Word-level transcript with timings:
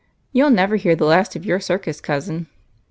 You 0.31 0.45
'11 0.45 0.55
never 0.55 0.75
hear 0.77 0.95
the 0.95 1.05
last 1.05 1.35
of 1.35 1.45
your 1.45 1.59
circus, 1.59 2.01
cousin." 2.01 2.47